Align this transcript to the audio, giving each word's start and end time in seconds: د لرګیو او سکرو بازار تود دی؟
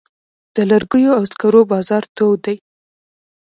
د 0.55 0.57
لرګیو 0.71 1.17
او 1.17 1.23
سکرو 1.31 1.61
بازار 1.71 2.03
تود 2.15 2.39
دی؟ 2.45 2.55